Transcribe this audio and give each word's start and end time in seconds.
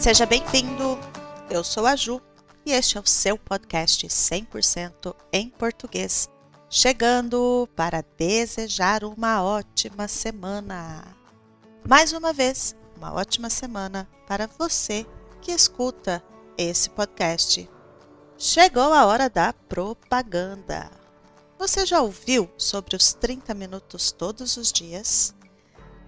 Seja 0.00 0.24
bem-vindo! 0.24 0.98
Eu 1.50 1.62
sou 1.62 1.84
a 1.84 1.94
Ju 1.94 2.22
e 2.64 2.72
este 2.72 2.96
é 2.96 3.00
o 3.02 3.06
seu 3.06 3.36
podcast 3.36 4.06
100% 4.08 5.14
em 5.30 5.50
português, 5.50 6.26
chegando 6.70 7.68
para 7.76 8.02
desejar 8.16 9.04
uma 9.04 9.42
ótima 9.44 10.08
semana. 10.08 11.04
Mais 11.86 12.14
uma 12.14 12.32
vez, 12.32 12.74
uma 12.96 13.12
ótima 13.12 13.50
semana 13.50 14.08
para 14.26 14.48
você 14.58 15.04
que 15.42 15.52
escuta 15.52 16.24
esse 16.56 16.88
podcast. 16.88 17.68
Chegou 18.38 18.94
a 18.94 19.04
hora 19.04 19.28
da 19.28 19.52
propaganda. 19.52 20.90
Você 21.58 21.84
já 21.84 22.00
ouviu 22.00 22.50
sobre 22.56 22.96
os 22.96 23.12
30 23.12 23.52
minutos 23.52 24.10
todos 24.10 24.56
os 24.56 24.72
dias? 24.72 25.34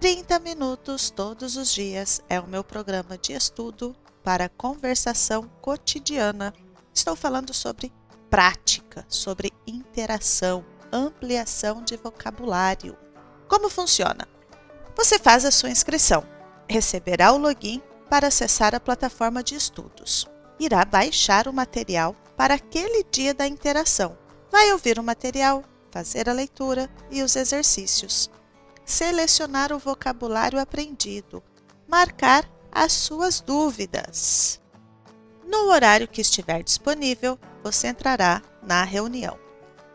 30 0.03 0.37
minutos 0.39 1.09
todos 1.09 1.55
os 1.55 1.73
dias 1.73 2.21
é 2.27 2.37
o 2.37 2.45
meu 2.45 2.61
programa 2.61 3.17
de 3.17 3.31
estudo 3.31 3.95
para 4.21 4.49
conversação 4.49 5.49
cotidiana. 5.61 6.53
Estou 6.93 7.15
falando 7.15 7.53
sobre 7.53 7.89
prática, 8.29 9.05
sobre 9.07 9.53
interação, 9.65 10.65
ampliação 10.91 11.81
de 11.81 11.95
vocabulário. 11.95 12.97
Como 13.47 13.69
funciona? 13.69 14.27
Você 14.93 15.17
faz 15.17 15.45
a 15.45 15.51
sua 15.51 15.69
inscrição, 15.69 16.25
receberá 16.69 17.31
o 17.31 17.37
login 17.37 17.81
para 18.09 18.27
acessar 18.27 18.75
a 18.75 18.81
plataforma 18.81 19.41
de 19.41 19.55
estudos. 19.55 20.27
Irá 20.59 20.83
baixar 20.83 21.47
o 21.47 21.53
material 21.53 22.13
para 22.35 22.55
aquele 22.55 23.05
dia 23.09 23.33
da 23.33 23.47
interação. 23.47 24.17
Vai 24.51 24.69
ouvir 24.73 24.99
o 24.99 25.03
material, 25.03 25.63
fazer 25.89 26.27
a 26.27 26.33
leitura 26.33 26.89
e 27.09 27.23
os 27.23 27.37
exercícios. 27.37 28.29
Selecionar 28.85 29.71
o 29.71 29.79
vocabulário 29.79 30.59
aprendido, 30.59 31.41
marcar 31.87 32.49
as 32.71 32.91
suas 32.91 33.39
dúvidas. 33.39 34.59
No 35.45 35.69
horário 35.69 36.07
que 36.07 36.21
estiver 36.21 36.63
disponível, 36.63 37.39
você 37.63 37.87
entrará 37.87 38.41
na 38.61 38.83
reunião. 38.83 39.37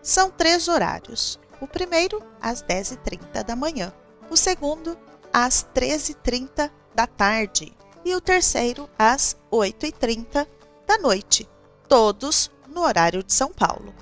São 0.02 0.30
três 0.30 0.68
horários. 0.68 1.38
O 1.60 1.66
primeiro, 1.66 2.22
às 2.40 2.62
10h30 2.62 3.42
da 3.44 3.56
manhã. 3.56 3.92
O 4.30 4.36
segundo, 4.36 4.96
às 5.32 5.66
13h30 5.74 6.70
da 6.94 7.06
tarde. 7.06 7.76
E 8.04 8.14
o 8.14 8.20
terceiro, 8.20 8.88
às 8.98 9.36
8h30 9.52 10.46
da 10.86 10.98
noite. 10.98 11.48
Todos 11.88 12.50
no 12.68 12.82
horário 12.82 13.22
de 13.22 13.32
São 13.32 13.52
Paulo. 13.52 13.92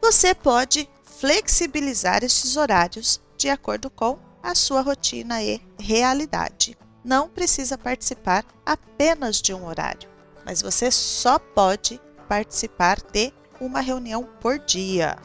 Você 0.00 0.34
pode 0.34 0.88
flexibilizar 1.04 2.24
estes 2.24 2.56
horários 2.56 3.20
de 3.36 3.48
acordo 3.48 3.90
com 3.90 4.18
a 4.42 4.54
sua 4.54 4.80
rotina 4.80 5.42
e 5.42 5.60
realidade 5.78 6.76
não 7.04 7.28
precisa 7.28 7.76
participar 7.76 8.44
apenas 8.64 9.42
de 9.42 9.52
um 9.52 9.66
horário, 9.66 10.08
mas 10.44 10.62
você 10.62 10.90
só 10.90 11.38
pode 11.38 12.00
participar 12.26 13.00
de 13.12 13.32
uma 13.60 13.80
reunião 13.80 14.24
por 14.40 14.58
dia. 14.58 15.18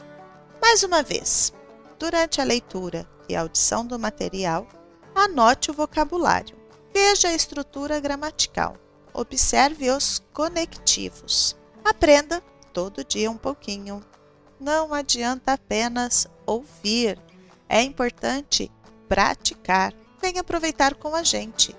Mais 0.60 0.82
uma 0.82 1.02
vez, 1.02 1.52
durante 1.98 2.40
a 2.40 2.44
leitura 2.44 3.08
e 3.28 3.34
audição 3.34 3.86
do 3.86 3.98
material, 3.98 4.68
anote 5.14 5.70
o 5.70 5.74
vocabulário, 5.74 6.56
veja 6.92 7.28
a 7.28 7.34
estrutura 7.34 7.98
gramatical, 7.98 8.76
observe 9.14 9.90
os 9.90 10.22
conectivos. 10.32 11.56
Aprenda 11.82 12.42
todo 12.72 13.04
dia 13.04 13.30
um 13.30 13.36
pouquinho. 13.36 14.04
Não 14.60 14.92
adianta 14.92 15.54
apenas 15.54 16.28
ouvir, 16.44 17.18
é 17.70 17.82
importante 17.82 18.68
praticar 19.08 19.94
venha 20.20 20.40
aproveitar 20.40 20.96
com 20.96 21.14
a 21.14 21.22
gente. 21.22 21.74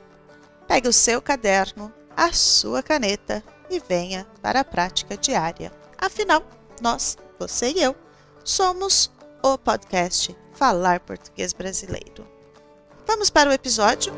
Pegue 0.66 0.88
o 0.88 0.94
seu 0.94 1.22
caderno, 1.22 1.94
a 2.16 2.32
sua 2.32 2.82
caneta 2.82 3.44
e 3.70 3.78
venha 3.78 4.26
para 4.42 4.62
a 4.62 4.66
prática 4.66 5.18
diária. 5.18 5.72
Afinal, 5.98 6.44
nós, 6.82 7.18
você 7.38 7.72
e 7.72 7.84
eu, 7.84 7.96
somos 8.44 9.12
o 9.44 9.58
podcast 9.58 10.36
Falar 10.54 11.02
Português 11.02 11.52
Brasileiro. 11.52 12.26
Vamos 13.06 13.30
para 13.30 13.50
o 13.50 13.54
episódio? 13.54 14.14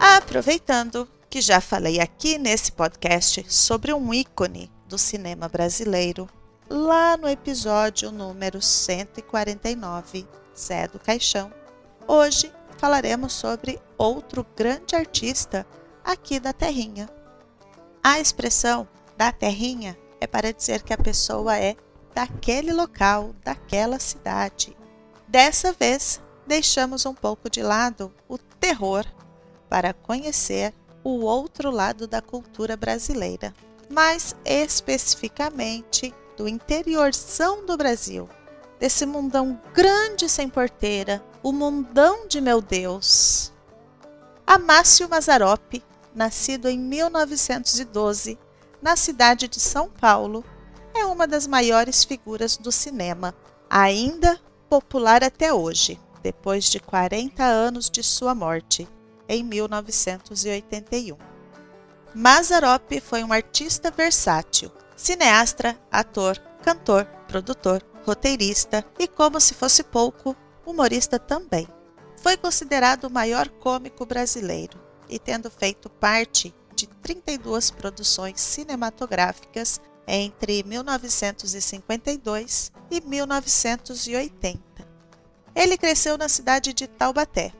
Aproveitando 0.00 1.08
que 1.30 1.40
já 1.40 1.60
falei 1.60 2.00
aqui 2.00 2.38
nesse 2.38 2.72
podcast 2.72 3.44
sobre 3.48 3.94
um 3.94 4.12
ícone 4.12 4.70
do 4.86 4.98
cinema 4.98 5.48
brasileiro, 5.48 6.28
lá 6.72 7.18
no 7.18 7.28
episódio 7.28 8.10
número 8.10 8.62
149, 8.62 10.26
Zé 10.56 10.88
do 10.88 10.98
Caixão. 10.98 11.52
Hoje 12.08 12.50
falaremos 12.78 13.34
sobre 13.34 13.78
outro 13.98 14.46
grande 14.56 14.96
artista 14.96 15.66
aqui 16.02 16.40
da 16.40 16.50
Terrinha. 16.54 17.10
A 18.02 18.18
expressão 18.18 18.88
da 19.18 19.30
Terrinha 19.30 19.98
é 20.18 20.26
para 20.26 20.50
dizer 20.50 20.82
que 20.82 20.94
a 20.94 20.98
pessoa 20.98 21.58
é 21.58 21.76
daquele 22.14 22.72
local, 22.72 23.34
daquela 23.44 23.98
cidade. 23.98 24.74
Dessa 25.28 25.74
vez, 25.74 26.22
deixamos 26.46 27.04
um 27.04 27.14
pouco 27.14 27.50
de 27.50 27.62
lado 27.62 28.10
o 28.26 28.38
terror 28.38 29.04
para 29.68 29.92
conhecer 29.92 30.72
o 31.04 31.20
outro 31.20 31.70
lado 31.70 32.06
da 32.06 32.22
cultura 32.22 32.78
brasileira, 32.78 33.52
mais 33.90 34.34
especificamente 34.42 36.14
do 36.36 36.48
interiorzão 36.48 37.64
do 37.64 37.76
Brasil, 37.76 38.28
desse 38.78 39.06
mundão 39.06 39.60
grande 39.72 40.28
sem 40.28 40.48
porteira, 40.48 41.22
o 41.42 41.52
mundão 41.52 42.26
de 42.26 42.40
meu 42.40 42.60
Deus. 42.60 43.52
Amácio 44.46 45.08
Mazzaropi, 45.08 45.82
nascido 46.14 46.68
em 46.68 46.78
1912 46.78 48.38
na 48.80 48.96
cidade 48.96 49.48
de 49.48 49.60
São 49.60 49.88
Paulo, 49.88 50.44
é 50.94 51.06
uma 51.06 51.26
das 51.26 51.46
maiores 51.46 52.04
figuras 52.04 52.56
do 52.56 52.70
cinema, 52.70 53.34
ainda 53.70 54.38
popular 54.68 55.24
até 55.24 55.52
hoje, 55.52 55.98
depois 56.22 56.64
de 56.66 56.80
40 56.80 57.42
anos 57.42 57.88
de 57.88 58.02
sua 58.02 58.34
morte, 58.34 58.88
em 59.28 59.42
1981. 59.42 61.31
Mazzaropi 62.14 63.00
foi 63.00 63.24
um 63.24 63.32
artista 63.32 63.90
versátil, 63.90 64.70
cineasta, 64.94 65.80
ator, 65.90 66.38
cantor, 66.62 67.06
produtor, 67.26 67.82
roteirista 68.04 68.84
e, 68.98 69.08
como 69.08 69.40
se 69.40 69.54
fosse 69.54 69.82
pouco, 69.82 70.36
humorista 70.66 71.18
também. 71.18 71.66
Foi 72.18 72.36
considerado 72.36 73.04
o 73.04 73.10
maior 73.10 73.48
cômico 73.48 74.04
brasileiro 74.04 74.78
e 75.08 75.18
tendo 75.18 75.50
feito 75.50 75.88
parte 75.88 76.54
de 76.74 76.86
32 76.86 77.70
produções 77.70 78.38
cinematográficas 78.40 79.80
entre 80.06 80.62
1952 80.64 82.70
e 82.90 83.00
1980. 83.00 84.60
Ele 85.54 85.78
cresceu 85.78 86.18
na 86.18 86.28
cidade 86.28 86.74
de 86.74 86.86
Taubaté. 86.86 87.54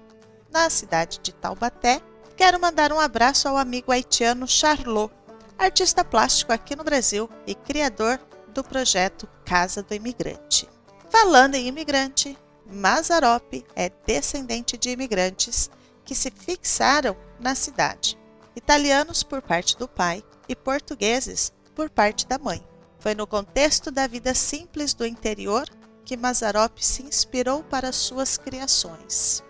Na 0.50 0.68
cidade 0.68 1.20
de 1.22 1.32
Taubaté, 1.32 2.02
quero 2.32 2.60
mandar 2.60 2.92
um 2.92 3.00
abraço 3.00 3.48
ao 3.48 3.56
amigo 3.56 3.92
haitiano 3.92 4.46
Charlot, 4.48 5.12
artista 5.58 6.04
plástico 6.04 6.52
aqui 6.52 6.74
no 6.74 6.84
Brasil 6.84 7.28
e 7.46 7.54
criador 7.54 8.18
do 8.48 8.64
projeto 8.64 9.28
Casa 9.44 9.82
do 9.82 9.94
Imigrante. 9.94 10.68
Falando 11.10 11.54
em 11.54 11.66
imigrante, 11.66 12.36
Mazarop 12.66 13.64
é 13.76 13.90
descendente 14.06 14.78
de 14.78 14.90
imigrantes 14.90 15.70
que 16.04 16.14
se 16.14 16.30
fixaram 16.30 17.16
na 17.38 17.54
cidade, 17.54 18.18
italianos 18.56 19.22
por 19.22 19.42
parte 19.42 19.76
do 19.76 19.86
pai 19.86 20.24
e 20.48 20.56
portugueses 20.56 21.52
por 21.74 21.90
parte 21.90 22.26
da 22.26 22.38
mãe. 22.38 22.66
Foi 22.98 23.14
no 23.14 23.26
contexto 23.26 23.90
da 23.90 24.06
vida 24.06 24.34
simples 24.34 24.94
do 24.94 25.04
interior 25.04 25.68
que 26.04 26.16
Mazarop 26.16 26.78
se 26.78 27.02
inspirou 27.02 27.62
para 27.64 27.92
suas 27.92 28.36
criações. 28.36 29.42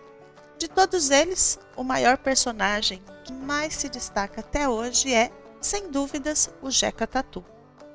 De 0.62 0.68
todos 0.68 1.10
eles, 1.10 1.58
o 1.76 1.82
maior 1.82 2.16
personagem 2.16 3.02
que 3.24 3.32
mais 3.32 3.74
se 3.74 3.88
destaca 3.88 4.42
até 4.42 4.68
hoje 4.68 5.12
é 5.12 5.32
sem 5.60 5.90
dúvidas, 5.90 6.50
o 6.62 6.70
Jeca 6.70 7.04
Tatu. 7.04 7.44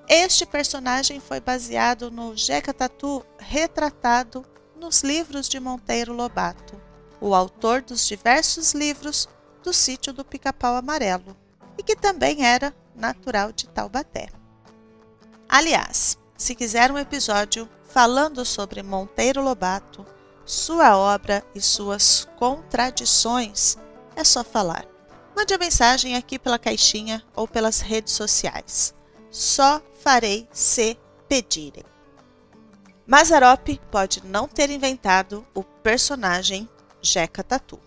Este 0.06 0.46
personagem 0.46 1.22
foi 1.22 1.40
baseado 1.40 2.12
no 2.12 2.36
Jeca 2.36 2.74
Tatu 2.74 3.26
retratado 3.40 4.46
nos 4.76 5.02
livros 5.02 5.48
de 5.48 5.62
Monteiro 5.62 6.12
Lobato, 6.12 6.76
o 7.22 7.34
autor 7.34 7.82
dos 7.82 8.06
diversos 8.06 8.74
livros 8.74 9.30
do 9.64 9.72
sítio 9.72 10.12
do 10.12 10.26
Pica-Pau 10.26 10.76
Amarelo, 10.76 11.38
e 11.78 11.84
que 11.84 11.96
também 11.96 12.46
era 12.46 12.76
natural 12.94 13.54
de 13.54 13.70
Taubaté. 13.70 14.28
Aliás, 15.48 16.18
se 16.36 16.54
quiser 16.54 16.92
um 16.92 16.98
episódio 16.98 17.70
falando 17.88 18.44
sobre 18.44 18.84
Monteiro 18.84 19.42
Lobato, 19.42 20.06
sua 20.48 20.98
obra 20.98 21.44
e 21.54 21.60
suas 21.60 22.26
contradições, 22.38 23.78
é 24.16 24.24
só 24.24 24.46
falar. 24.46 24.86
Mande 25.36 25.54
a 25.54 25.58
mensagem 25.58 26.16
aqui 26.16 26.40
pela 26.40 26.58
caixinha 26.58 27.22
ou 27.36 27.46
pelas 27.46 27.82
redes 27.82 28.14
sociais. 28.14 28.96
Só 29.30 29.82
farei 30.02 30.48
se 30.52 30.98
pedirem. 31.28 31.84
Mazarop 33.06 33.68
pode 33.92 34.26
não 34.26 34.48
ter 34.48 34.70
inventado 34.70 35.46
o 35.54 35.64
personagem 35.64 36.68
Jeca 37.02 37.44
Tatu. 37.44 37.80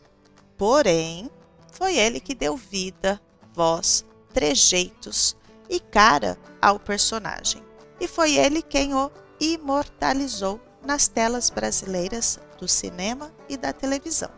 Porém, 0.57 1.31
foi 1.73 1.97
ele 1.97 2.21
que 2.21 2.35
deu 2.35 2.57
vida, 2.57 3.21
voz, 3.55 4.05
trejeitos 4.35 5.35
e 5.69 5.81
cara 5.81 6.39
ao 6.61 6.79
personagem. 6.79 7.63
E 7.99 8.07
foi 8.07 8.37
ele 8.37 8.61
quem 8.61 8.95
o 8.95 9.11
imortalizou 9.41 10.61
nas 10.85 11.09
telas 11.09 11.51
brasileiras 11.51 12.39
do 12.59 12.67
cinema 12.69 13.33
e 13.49 13.57
da 13.57 13.73
televisão. 13.73 14.31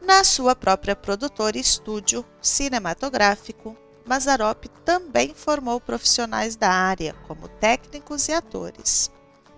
Na 0.00 0.24
sua 0.24 0.56
própria 0.56 0.96
produtora 0.96 1.56
e 1.56 1.60
estúdio 1.60 2.24
cinematográfico, 2.40 3.76
Mazarop 4.04 4.66
também 4.84 5.32
formou 5.32 5.80
profissionais 5.80 6.56
da 6.56 6.70
área, 6.70 7.14
como 7.28 7.48
técnicos 7.48 8.28
e 8.28 8.32
atores. 8.32 9.10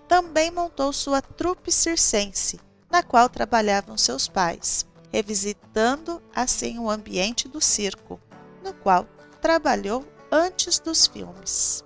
Também 0.07 0.51
montou 0.51 0.93
sua 0.93 1.21
trupe 1.21 1.71
circense, 1.71 2.59
na 2.91 3.01
qual 3.01 3.27
trabalhavam 3.27 3.97
seus 3.97 4.27
pais, 4.27 4.85
revisitando 5.11 6.21
assim 6.33 6.77
o 6.77 6.89
ambiente 6.89 7.47
do 7.47 7.59
circo, 7.59 8.19
no 8.63 8.73
qual 8.73 9.07
trabalhou 9.41 10.05
antes 10.31 10.77
dos 10.77 11.07
filmes. 11.07 11.83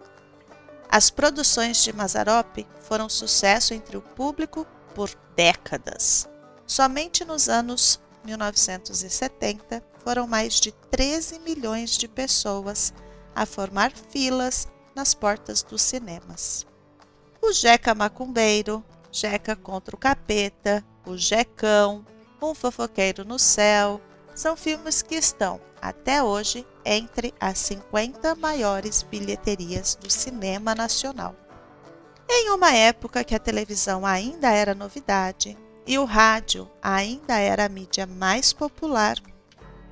As 0.91 1.11
produções 1.11 1.83
de 1.83 1.93
Mazarop 1.93 2.65
foram 2.81 3.07
sucesso 3.07 3.75
entre 3.75 3.95
o 3.95 4.01
público 4.01 4.65
por 4.95 5.11
décadas. 5.35 6.27
Somente 6.65 7.23
nos 7.23 7.47
anos 7.47 7.99
1970 8.25 9.83
foram 10.03 10.25
mais 10.25 10.59
de 10.59 10.71
13 10.71 11.39
milhões 11.39 11.91
de 11.91 12.07
pessoas 12.07 12.91
a 13.35 13.45
formar 13.45 13.91
filas 13.91 14.67
nas 14.95 15.13
portas 15.13 15.61
dos 15.61 15.83
cinemas. 15.83 16.65
O 17.39 17.53
Jeca 17.53 17.93
Macumbeiro, 17.93 18.83
Jeca 19.11 19.55
contra 19.55 19.95
o 19.95 19.99
Capeta, 19.99 20.83
O 21.05 21.15
Jecão, 21.15 22.03
Um 22.41 22.55
Fofoqueiro 22.55 23.23
no 23.23 23.37
Céu, 23.37 24.01
são 24.33 24.57
filmes 24.57 25.01
que 25.03 25.15
estão, 25.15 25.61
até 25.81 26.23
hoje, 26.23 26.65
entre 26.85 27.33
as 27.39 27.57
50 27.59 28.35
maiores 28.35 29.03
bilheterias 29.03 29.95
do 29.95 30.09
cinema 30.09 30.75
nacional. 30.75 31.35
Em 32.29 32.51
uma 32.51 32.71
época 32.71 33.23
que 33.23 33.33
a 33.33 33.39
televisão 33.39 34.05
ainda 34.05 34.49
era 34.49 34.75
novidade 34.75 35.57
e 35.85 35.97
o 35.97 36.05
rádio 36.05 36.69
ainda 36.81 37.39
era 37.39 37.65
a 37.65 37.69
mídia 37.69 38.05
mais 38.05 38.53
popular, 38.53 39.17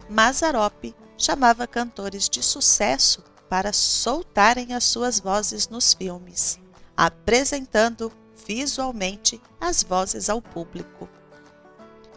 Mazarop 0.09 0.95
chamava 1.17 1.65
cantores 1.65 2.29
de 2.29 2.43
sucesso 2.43 3.23
para 3.49 3.73
soltarem 3.73 4.73
as 4.73 4.83
suas 4.83 5.19
vozes 5.19 5.67
nos 5.67 5.93
filmes, 5.93 6.59
apresentando 6.95 8.11
visualmente 8.45 9.41
as 9.59 9.83
vozes 9.83 10.29
ao 10.29 10.41
público. 10.41 11.09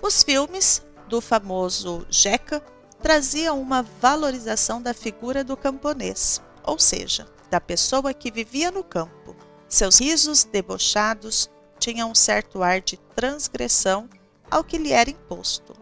Os 0.02 0.22
filmes 0.22 0.82
do 1.08 1.20
famoso 1.20 2.06
Jeca 2.11 2.62
traziam 3.02 3.61
uma 3.61 3.82
valorização 3.82 4.81
da 4.81 4.93
figura 4.93 5.43
do 5.43 5.56
camponês, 5.56 6.41
ou 6.64 6.79
seja, 6.79 7.26
da 7.50 7.61
pessoa 7.61 8.14
que 8.14 8.31
vivia 8.31 8.70
no 8.70 8.85
campo. 8.85 9.35
Seus 9.69 10.00
risos 10.00 10.44
debochados 10.44 11.50
tinham 11.79 12.11
um 12.11 12.14
certo 12.14 12.62
ar 12.62 12.81
de 12.81 12.97
transgressão 13.14 14.08
ao 14.50 14.62
que 14.62 14.79
lhe 14.79 14.93
era 14.93 15.11
imposto. 15.11 15.73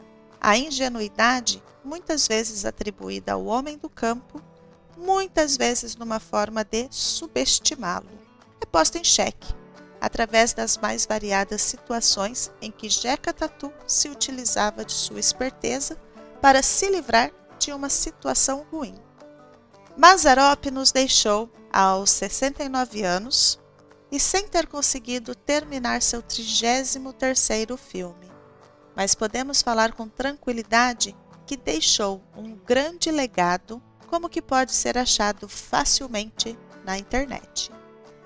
A 0.41 0.57
ingenuidade, 0.57 1.63
muitas 1.85 2.29
vezes 2.29 2.65
atribuída 2.65 3.33
ao 3.33 3.45
homem 3.47 3.77
do 3.77 3.89
campo, 3.89 4.41
muitas 4.97 5.57
vezes 5.57 5.97
numa 5.97 6.21
forma 6.21 6.65
de 6.65 6.87
subestimá-lo, 6.91 8.11
é 8.61 8.67
posta 8.67 8.99
em 8.99 9.05
xeque 9.05 9.55
através 10.01 10.53
das 10.53 10.77
mais 10.77 11.07
variadas 11.07 11.63
situações 11.63 12.53
em 12.61 12.71
que 12.71 12.89
Jeca 12.89 13.33
Tatu 13.33 13.73
se 13.87 14.09
utilizava 14.09 14.85
de 14.85 14.93
sua 14.93 15.19
esperteza 15.19 15.99
para 16.41 16.63
se 16.63 16.89
livrar 16.89 17.31
de 17.59 17.73
uma 17.73 17.89
situação 17.89 18.67
ruim. 18.71 18.95
Mazarop 19.97 20.71
nos 20.71 20.93
deixou 20.93 21.51
aos 21.73 22.11
69 22.11 23.03
anos 23.03 23.59
e 24.11 24.19
sem 24.19 24.47
ter 24.47 24.67
conseguido 24.67 25.35
terminar 25.35 26.01
seu 26.03 26.23
33º 26.23 27.77
filme. 27.77 28.31
Mas 28.95 29.15
podemos 29.15 29.61
falar 29.61 29.93
com 29.93 30.09
tranquilidade 30.09 31.17
que 31.47 31.57
deixou 31.57 32.23
um 32.37 32.55
grande 32.55 33.11
legado 33.11 33.83
como 34.07 34.29
que 34.29 34.41
pode 34.41 34.73
ser 34.73 34.97
achado 34.97 35.49
facilmente 35.49 36.59
na 36.85 36.97
internet. 36.97 37.71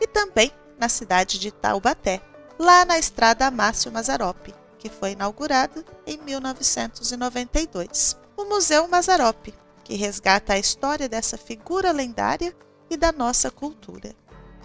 E 0.01 0.07
também 0.07 0.53
na 0.79 0.89
cidade 0.89 1.39
de 1.39 1.51
Taubaté, 1.51 2.21
lá 2.59 2.85
na 2.85 2.99
estrada 2.99 3.51
Márcio 3.51 3.91
Mazarop, 3.93 4.49
que 4.83 4.89
foi 4.89 5.13
inaugurada 5.13 5.85
em 6.05 6.19
1992. 6.19 8.19
O 8.37 8.47
Museu 8.47 8.89
Mazarop, 8.89 9.55
que 9.85 9.95
resgata 9.95 10.55
a 10.55 10.59
história 10.59 11.09
dessa 11.09 11.39
figura 11.39 11.93
lendária 11.93 12.53
e 12.91 12.97
da 12.97 13.13
nossa 13.13 13.49
cultura. 13.49 14.13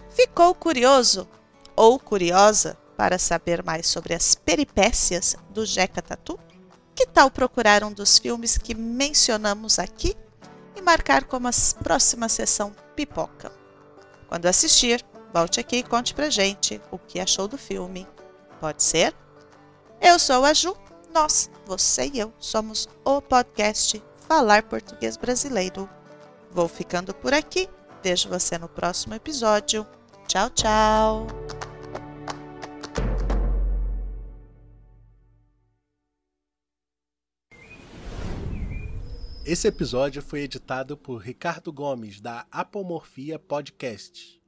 Ficou 0.09 0.55
curioso 0.55 1.27
ou 1.75 1.99
curiosa 1.99 2.75
para 2.97 3.19
saber 3.19 3.63
mais 3.63 3.85
sobre 3.85 4.15
as 4.15 4.33
peripécias 4.33 5.35
do 5.51 5.63
Jeca 5.63 6.01
Tatu? 6.01 6.39
Que 6.95 7.05
tal 7.05 7.29
procurar 7.29 7.83
um 7.83 7.93
dos 7.93 8.17
filmes 8.17 8.57
que 8.57 8.73
mencionamos 8.73 9.77
aqui 9.77 10.17
e 10.75 10.81
marcar 10.81 11.25
como 11.25 11.47
a 11.47 11.51
próxima 11.83 12.27
sessão 12.27 12.75
pipoca? 12.95 13.51
Quando 14.27 14.47
assistir, 14.47 15.05
Volte 15.33 15.59
aqui 15.59 15.77
e 15.77 15.83
conte 15.83 16.13
pra 16.13 16.29
gente 16.29 16.81
o 16.89 16.97
que 16.97 17.19
achou 17.19 17.47
do 17.47 17.57
filme. 17.57 18.07
Pode 18.59 18.81
ser? 18.81 19.13
Eu 20.07 20.17
sou 20.17 20.45
a 20.45 20.53
Ju, 20.53 20.73
nós, 21.13 21.51
você 21.65 22.09
e 22.13 22.19
eu, 22.19 22.33
somos 22.39 22.87
o 23.03 23.21
podcast 23.21 24.01
Falar 24.25 24.63
Português 24.63 25.17
Brasileiro. 25.17 25.89
Vou 26.49 26.69
ficando 26.69 27.13
por 27.13 27.33
aqui. 27.33 27.67
Vejo 28.01 28.29
você 28.29 28.57
no 28.57 28.69
próximo 28.69 29.15
episódio. 29.15 29.85
Tchau, 30.25 30.49
tchau! 30.51 31.27
Esse 39.45 39.67
episódio 39.67 40.21
foi 40.21 40.43
editado 40.43 40.95
por 40.95 41.17
Ricardo 41.17 41.73
Gomes, 41.73 42.21
da 42.21 42.47
Apomorfia 42.49 43.37
Podcast. 43.37 44.41